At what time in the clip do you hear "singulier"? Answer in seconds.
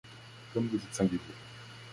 0.95-1.19